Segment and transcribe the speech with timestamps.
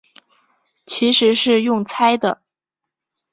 [0.83, 2.41] 其实是用猜的